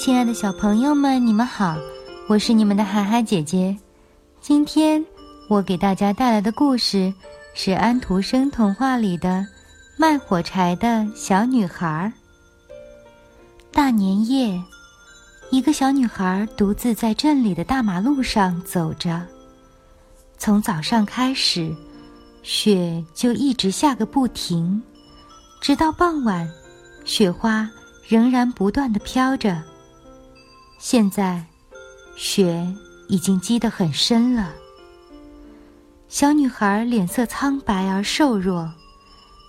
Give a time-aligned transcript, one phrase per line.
[0.00, 1.76] 亲爱的小朋友们，你们好，
[2.26, 3.76] 我是你们的海海姐姐。
[4.40, 5.04] 今天
[5.46, 7.12] 我给大家带来的故事
[7.52, 9.46] 是安徒生童话里的
[9.98, 12.10] 卖火柴的小女孩。
[13.70, 14.58] 大年夜，
[15.50, 19.20] 一个小女孩独自在镇里的大马路上走着。
[20.38, 21.76] 从早上开始，
[22.42, 24.82] 雪就一直下个不停，
[25.60, 26.50] 直到傍晚，
[27.04, 27.68] 雪花
[28.08, 29.62] 仍然不断的飘着。
[30.82, 31.44] 现在，
[32.16, 32.66] 雪
[33.06, 34.54] 已经积得很深了。
[36.08, 38.72] 小女孩脸色苍白而瘦弱，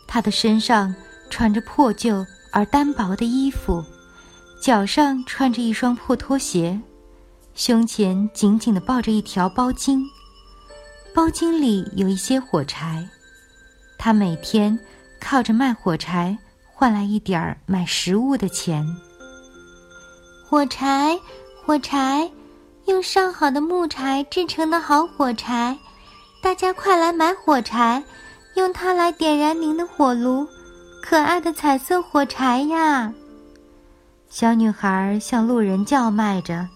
[0.05, 0.93] 她的身上
[1.29, 3.81] 穿着破旧而单薄的衣服，
[4.61, 6.77] 脚上穿着一双破拖鞋，
[7.55, 10.03] 胸前紧紧地抱着一条包巾，
[11.15, 13.07] 包巾里有一些火柴。
[13.97, 14.77] 她每天
[15.21, 16.37] 靠着卖火柴
[16.73, 18.85] 换来一点儿买食物的钱。
[20.51, 21.17] 火柴，
[21.65, 22.29] 火柴，
[22.83, 25.77] 用上好的木柴制成的好火柴，
[26.43, 28.03] 大家快来买火柴，
[28.55, 30.45] 用它来点燃您的火炉，
[31.01, 33.13] 可爱的彩色火柴呀！
[34.29, 36.67] 小女孩向路人叫卖着。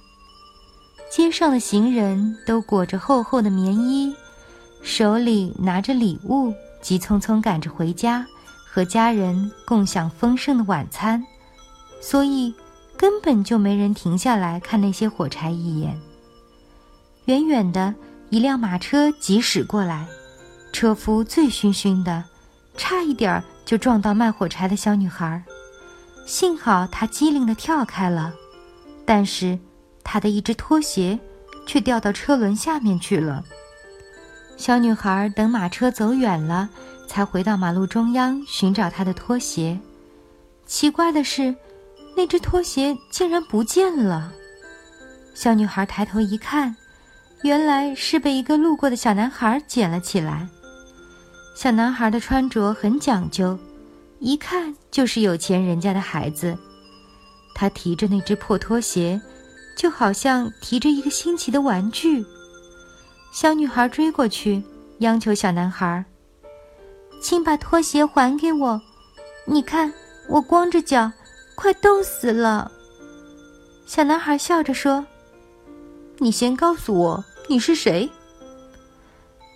[1.11, 4.15] 街上的行人都裹着厚厚的棉衣，
[4.83, 8.25] 手里拿着礼物，急匆匆赶着回家，
[8.71, 11.21] 和家人共享丰盛的晚餐，
[11.99, 12.55] 所以。
[12.97, 15.99] 根本就没人停下来看那些火柴一眼。
[17.25, 17.93] 远远的
[18.29, 20.07] 一辆马车疾驶过来，
[20.71, 22.23] 车夫醉醺醺的，
[22.77, 25.43] 差一点儿就撞到卖火柴的小女孩。
[26.25, 28.33] 幸好他机灵的跳开了，
[29.05, 29.57] 但是
[30.03, 31.19] 他的一只拖鞋
[31.65, 33.43] 却掉到车轮下面去了。
[34.57, 36.69] 小女孩等马车走远了，
[37.07, 39.79] 才回到马路中央寻找她的拖鞋。
[40.65, 41.55] 奇怪的是。
[42.15, 44.31] 那只拖鞋竟然不见了。
[45.33, 46.73] 小女孩抬头一看，
[47.43, 50.47] 原来是被一个路过的小男孩捡了起来。
[51.55, 53.57] 小男孩的穿着很讲究，
[54.19, 56.57] 一看就是有钱人家的孩子。
[57.53, 59.21] 他提着那只破拖鞋，
[59.77, 62.25] 就好像提着一个新奇的玩具。
[63.33, 64.63] 小女孩追过去，
[64.99, 66.03] 央求小男孩
[67.21, 68.81] ：“请把拖鞋还给我，
[69.45, 69.93] 你看
[70.29, 71.11] 我光着脚。”
[71.55, 72.71] 快冻死了！
[73.85, 75.05] 小男孩笑着说
[76.19, 78.09] ：“你先告诉我你是谁。”“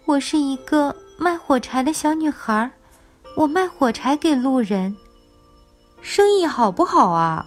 [0.05, 2.71] 我是一个卖火柴的小女孩，
[3.35, 4.95] 我卖火柴给路人。
[6.01, 7.45] ”“生意好不好啊？”“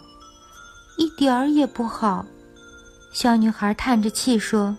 [0.99, 2.25] 一点儿也不好。”
[3.15, 4.77] 小女孩叹着气说：“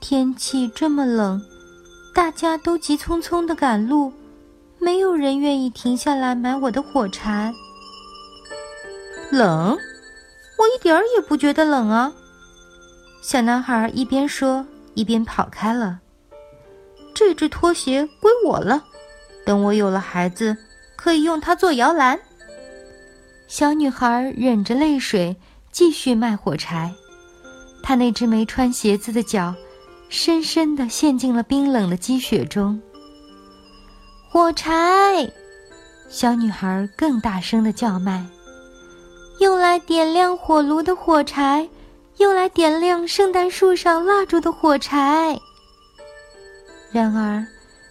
[0.00, 1.42] 天气这么冷，
[2.14, 4.12] 大家都急匆匆的赶路，
[4.78, 7.52] 没有人愿意停下来买我的火柴。”
[9.30, 9.76] 冷，
[10.58, 12.12] 我一点儿也不觉得冷啊。
[13.22, 14.64] 小男孩一边说
[14.94, 15.98] 一边跑开了。
[17.14, 18.84] 这只拖鞋归我了，
[19.44, 20.56] 等我有了孩子，
[20.96, 22.18] 可以用它做摇篮。
[23.48, 25.36] 小女孩忍着泪水
[25.72, 26.92] 继续卖火柴，
[27.82, 29.54] 她那只没穿鞋子的脚，
[30.08, 32.80] 深深地陷进了冰冷的积雪中。
[34.28, 35.30] 火柴，
[36.08, 38.24] 小女孩更大声地叫卖。
[39.38, 41.68] 用来点亮火炉的火柴，
[42.18, 45.38] 用来点亮圣诞树上蜡烛的火柴。
[46.90, 47.46] 然而，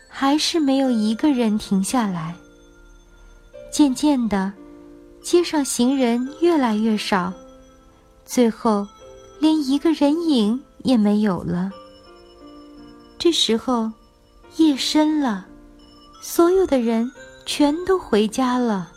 [0.09, 2.33] 还是没有一个人停下来。
[3.71, 4.51] 渐渐的，
[5.21, 7.31] 街上行人越来越少，
[8.25, 8.87] 最后，
[9.39, 11.69] 连一个人影也没有了。
[13.19, 13.91] 这时候，
[14.57, 15.45] 夜深了，
[16.21, 17.11] 所有的人
[17.45, 18.91] 全都回家了。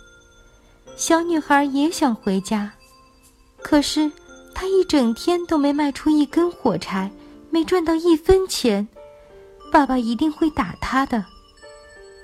[0.98, 2.72] 小女孩也想回家，
[3.62, 4.10] 可是
[4.52, 7.08] 她一整天都没卖出一根火柴，
[7.50, 8.88] 没赚到一分钱，
[9.70, 11.24] 爸爸一定会打她的。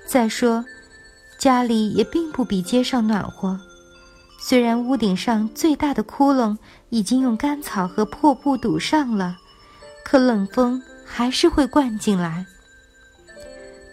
[0.09, 0.65] 再说，
[1.39, 3.61] 家里也并不比街上暖和，
[4.41, 9.39] 虽然屋顶上最大的窟窿已经用干草和破布堵上了，
[10.05, 12.45] 可冷风还是会灌进来。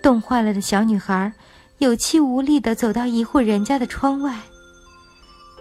[0.01, 1.31] 冻坏了的小女孩
[1.77, 4.39] 有气无力地走到一户人家的窗外。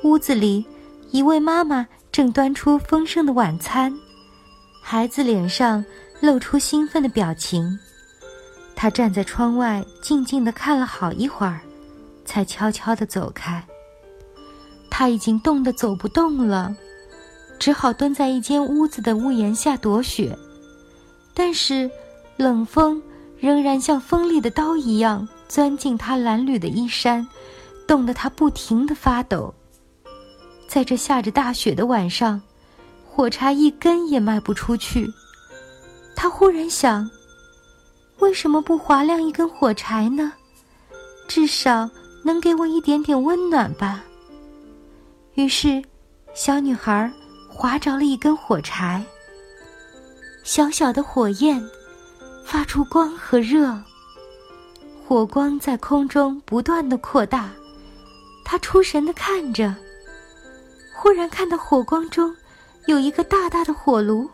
[0.03, 0.65] 屋子里
[1.11, 3.95] 一位妈妈正端出丰盛的晚餐，
[4.83, 5.85] 孩子脸上
[6.21, 7.79] 露出兴奋的表情。
[8.75, 11.61] 他站在窗外，静静地看了好一会儿，
[12.25, 13.63] 才悄悄地走开。
[14.91, 16.75] 他已经冻得走不动了，
[17.59, 20.35] 只好蹲在一间屋子的屋檐下躲雪。
[21.35, 21.91] 但是，
[22.39, 23.03] 冷风
[23.39, 27.29] 仍然像锋利的刀一样钻进他褴褛的衣衫，
[27.87, 29.55] 冻得他不停地发抖。
[30.71, 32.41] 在这下着大雪的晚上，
[33.05, 35.05] 火柴一根也卖不出去。
[36.15, 37.11] 他忽然想：
[38.21, 40.33] 为什么不划亮一根火柴呢？
[41.27, 41.91] 至少
[42.25, 44.05] 能给我一点点温暖吧。
[45.35, 45.83] 于是，
[46.35, 47.11] 小女孩
[47.49, 49.05] 划着了一根火柴。
[50.45, 51.61] 小小的火焰
[52.47, 53.77] 发出光和热，
[55.05, 57.51] 火光在空中不断的扩大。
[58.45, 59.75] 她出神的看着，
[61.01, 62.37] 忽然看到火光中
[62.85, 64.29] 有一个大大的火炉，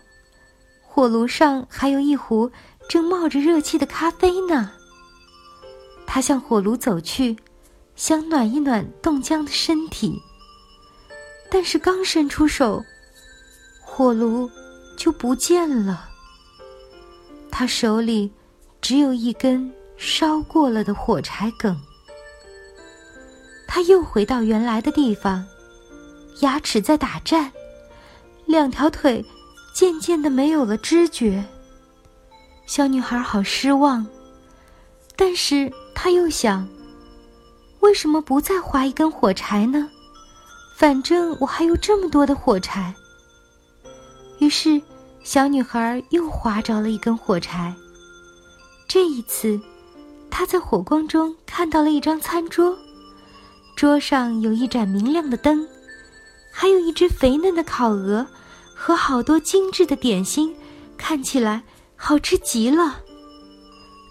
[0.82, 2.50] 火炉上还有一壶
[2.88, 4.72] 正冒着热气的咖啡呢。
[6.08, 7.36] 他向火炉走去，
[7.94, 10.20] 想暖一暖冻僵的身体。
[11.48, 12.84] 但是刚伸出手，
[13.80, 14.50] 火炉
[14.98, 16.08] 就不见了。
[17.48, 18.32] 他手里
[18.80, 21.80] 只有一根烧过了的火柴梗。
[23.68, 25.46] 他又回到原来的地方，
[26.40, 27.50] 牙齿在打颤，
[28.44, 29.24] 两条腿
[29.74, 31.44] 渐渐的没有了知觉。
[32.66, 34.06] 小女孩好失望，
[35.16, 36.68] 但是她又想：
[37.80, 39.88] 为什么不再划一根火柴呢？
[40.76, 42.92] 反正我还有这么多的火柴。
[44.40, 44.82] 于是，
[45.24, 47.74] 小女孩又划着了一根火柴。
[48.86, 49.58] 这一次，
[50.30, 52.76] 她在火光中看到了一张餐桌，
[53.74, 55.66] 桌上有一盏明亮的灯，
[56.58, 58.26] 还有一只肥嫩的烤鹅
[58.74, 60.56] 和好多精致的点心，
[60.96, 61.62] 看起来
[61.96, 63.02] 好吃极了。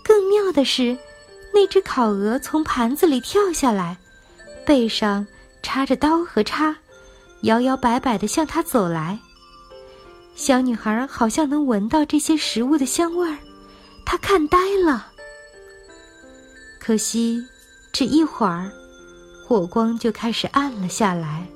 [0.04, 0.96] 更妙的是，
[1.56, 3.98] 那只烤鹅从盘子里跳下来，
[4.64, 5.26] 背上。
[5.64, 6.76] 插着刀和叉，
[7.42, 9.18] 摇摇摆摆地向他走来。
[10.36, 13.36] 小女孩好像能闻到这些食物的香味儿，
[14.06, 15.08] 她看呆了。
[16.80, 17.44] 可惜，
[17.92, 18.72] 只一会儿，
[19.44, 21.48] 火光就开始暗了下来，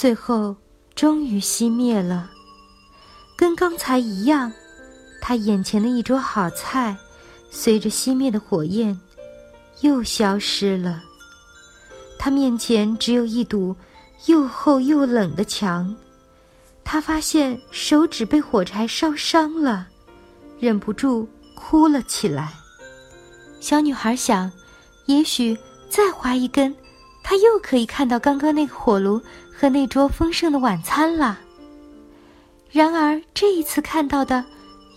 [0.00, 0.56] 最后
[0.94, 2.30] 终于熄灭了。
[3.36, 4.50] 跟刚才一样，
[5.20, 6.96] 她眼前的一桌好菜，
[7.50, 8.98] 随着熄灭的火焰，
[9.82, 11.02] 又消失了。
[12.18, 13.76] 他面前只有一堵
[14.24, 15.94] 又厚又冷的墙，
[16.82, 19.86] 他发现手指被火柴烧伤了，
[20.58, 22.54] 忍不住哭了起来。
[23.60, 24.50] 小女孩想，
[25.04, 25.54] 也许
[25.90, 26.74] 再划一根，
[27.30, 29.22] 他又可以看到刚刚那个火炉
[29.56, 31.38] 和那桌丰盛的晚餐了。
[32.72, 34.44] 然而这一次看到的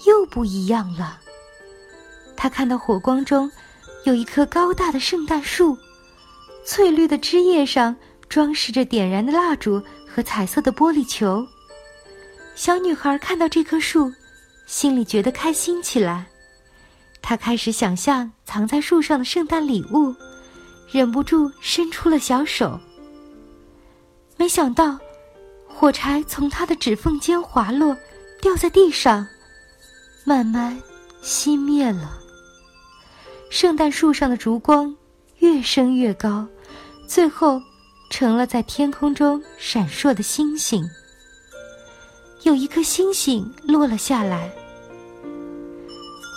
[0.07, 1.19] 又不一样了。
[2.35, 3.51] 他看到火光中
[4.05, 5.77] 有一棵高大的圣诞树。
[6.65, 7.95] 翠绿的枝叶上
[8.27, 11.45] 装饰着点燃的蜡烛和彩色的玻璃球。
[12.55, 14.11] 小女孩看到这棵树，
[14.65, 16.25] 心里觉得开心起来。
[17.21, 20.15] 她开始想象藏在树上的圣诞礼物，
[20.93, 22.79] 忍不住伸出了小手。
[24.37, 24.99] 没想到，
[25.67, 27.97] 火柴从他的指缝间滑落，
[28.39, 29.25] 掉在地上，
[30.23, 30.79] 慢慢
[31.23, 32.19] 熄灭了。
[33.49, 34.95] 圣诞树上的烛光
[35.39, 36.47] 越升越高。
[37.07, 37.59] 最后，
[38.11, 40.87] 成了在天空中闪烁的星星。
[42.43, 44.51] 有一颗星星落了下来。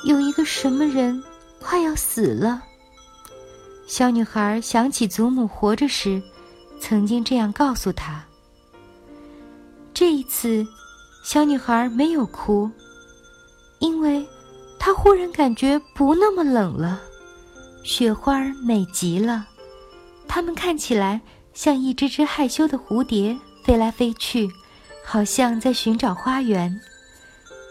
[0.07, 1.23] 有一个什么人
[1.61, 2.63] 快要死了。
[3.87, 6.21] 小女孩想起祖母活着时，
[6.81, 8.25] 曾经这样告诉她。
[9.95, 10.67] 这一次，
[11.25, 12.69] 小女孩没有哭，
[13.79, 14.27] 因为
[14.79, 17.01] 她忽然感觉不那么冷了。
[17.85, 19.47] 雪花美极了。
[20.27, 21.21] 它们看起来
[21.55, 24.51] 像一只只害羞的蝴蝶，飞来飞去，
[25.05, 26.77] 好像在寻找花园。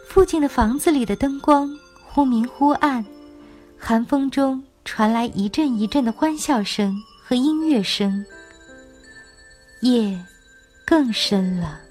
[0.08, 1.70] 附近的房子里的灯光
[2.06, 3.06] 忽明忽暗，
[3.78, 8.26] 寒风中传来一阵一阵的欢笑声和音乐声。
[9.82, 10.18] 夜
[10.86, 11.82] 更深了，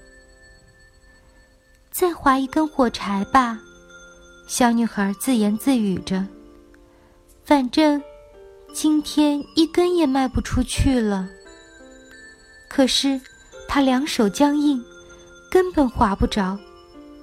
[1.91, 3.59] 再划一根火柴吧，
[4.47, 6.25] 小女孩自言自语着。
[7.43, 8.01] 反正。
[8.77, 11.29] 今天一根也卖不出去了。
[12.67, 13.21] 可是，
[13.69, 14.83] 他两手僵硬，
[15.49, 16.59] 根本划不着。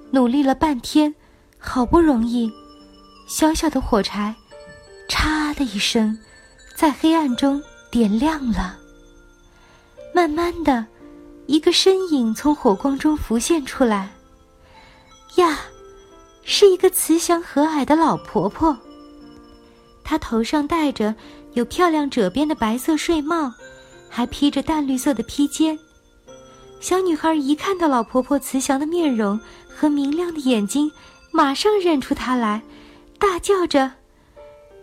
[0.09, 1.13] 努力了半天，
[1.59, 2.51] 好不容易，
[3.27, 4.33] 小小的火柴，
[5.07, 6.17] 插的一声，
[6.75, 8.77] 在黑暗中点亮了。
[10.13, 10.85] 慢慢的，
[11.47, 14.11] 一个身影从火光中浮现出来。
[15.35, 15.59] 呀，
[16.43, 18.77] 是一个慈祥和蔼的老婆婆。
[20.03, 21.15] 她头上戴着
[21.53, 23.51] 有漂亮褶边的白色睡帽，
[24.09, 25.79] 还披着淡绿色的披肩。
[26.79, 29.39] 小女孩一看到老婆婆慈祥的面容
[29.73, 30.91] 和明亮的眼睛，
[31.31, 32.61] 马上认出她来，
[33.17, 33.89] 大叫着：“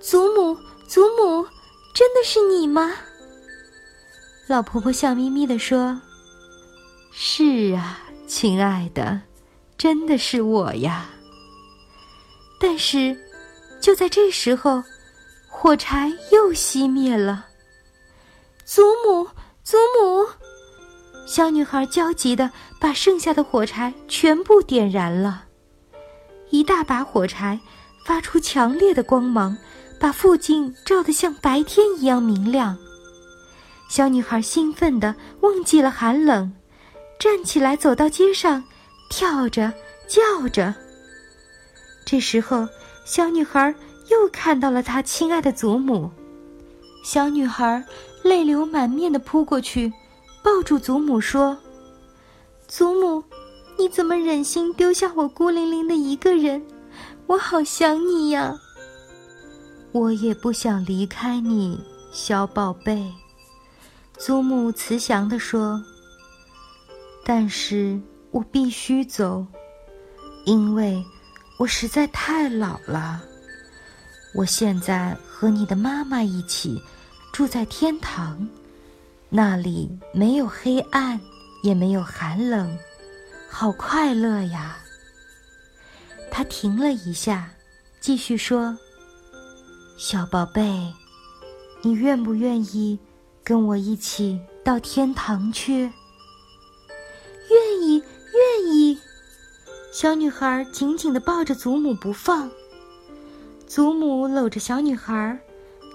[0.01, 0.57] 祖母，
[0.89, 1.47] 祖母，
[1.95, 2.93] 真的是你吗？”
[4.49, 6.01] 老婆婆笑眯眯地说
[7.13, 9.21] ：“是啊，亲爱的，
[9.77, 11.11] 真的是我呀。”
[12.59, 13.17] 但是，
[13.81, 14.83] 就在这时候，
[15.49, 17.47] 火柴又熄灭了。
[18.65, 19.29] 祖母，
[19.63, 20.27] 祖母！
[21.27, 25.45] 小女孩焦急地把剩下的火柴全部点燃了。
[26.51, 27.61] 一大把火柴
[28.05, 29.57] 发出强烈的光芒，
[30.01, 32.77] 把附近照得像白天一样明亮。
[33.91, 36.53] 小女孩兴奋地忘记了寒冷，
[37.19, 38.65] 站起来走到街上，
[39.11, 39.73] 跳着
[40.09, 40.75] 叫着。
[42.07, 42.67] 这时候，
[43.05, 43.75] 小女孩
[44.11, 46.11] 又看到了她亲爱的祖母。
[47.05, 47.85] 小女孩
[48.23, 49.93] 泪流满面地扑过去，
[50.43, 51.59] 抱住祖母说
[52.67, 53.23] ：“祖母，
[53.79, 56.63] 你怎么忍心丢下我孤零零的一个人？
[57.27, 58.59] 我好想你呀！”
[59.93, 61.81] 我也不想离开你，
[62.13, 63.13] 小宝贝。
[64.17, 65.83] 祖母慈祥地说
[67.25, 69.45] ：“但是我必须走，
[70.47, 71.05] 因为
[71.59, 73.21] 我实在太老了。
[74.33, 76.81] 我现在和你的妈妈一起
[77.33, 78.49] 住在天堂，
[79.29, 81.21] 那里没有黑暗，
[81.65, 82.79] 也没有寒冷，
[83.49, 84.79] 好快乐呀。”
[86.31, 87.51] 他停了一下，
[88.01, 88.79] 继续说
[90.03, 90.95] ：“小宝贝，
[91.83, 92.99] 你愿不愿意？”
[93.45, 95.83] 跟我一起到天堂去。
[95.83, 98.03] 愿意，
[98.33, 98.99] 愿意。
[99.93, 102.51] 小女孩紧紧的抱着祖母不放。
[103.67, 105.39] 祖母搂着小女孩，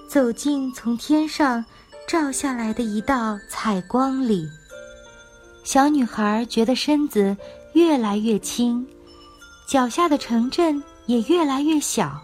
[0.07, 1.65] 走进从天上
[2.07, 4.47] 照下来的一道彩光里。
[5.63, 7.35] 小女孩觉得身子
[7.73, 8.87] 越来越轻，
[9.67, 12.21] 脚下的城镇也越来越小，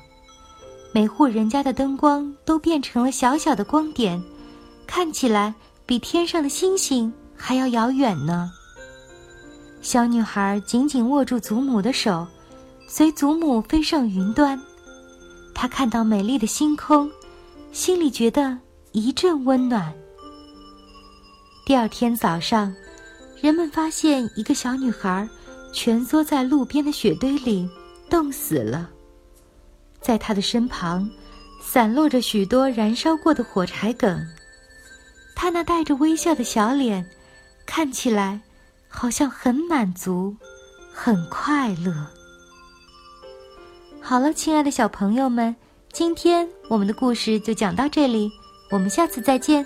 [0.94, 4.22] 每户人家的灯光都变成了小小的光点。
[4.86, 5.54] 看起来
[5.86, 8.52] 比天上的星星还要遥远呢。
[9.82, 12.28] 小女孩紧紧握住祖母的手，
[12.88, 14.62] 随祖母飞上云端。
[15.56, 17.10] 她看到美丽的星空，
[17.72, 18.58] 心里觉得
[18.92, 19.94] 一阵温暖。
[21.66, 22.72] 第二天早上，
[23.42, 25.28] 人们发现一个小女孩
[25.74, 27.68] 蜷缩在路边的雪堆里，
[28.10, 28.91] 冻死了。
[30.12, 31.10] 在他的身旁，
[31.64, 34.22] 散落着许多燃烧过的火柴梗。
[35.34, 37.10] 他那带着微笑的小脸，
[37.66, 38.42] 看起来
[38.90, 40.36] 好像很满足，
[40.94, 41.94] 很快乐。
[44.02, 45.56] 好了，亲爱的小朋友们，
[45.94, 48.30] 今天我们的故事就讲到这里，
[48.70, 49.66] 我们下次再见。